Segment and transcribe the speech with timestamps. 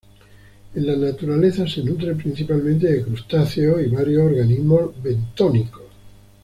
[0.73, 5.83] En la naturaleza se nutre principalmente de crustáceos y varios organismos bentónicos.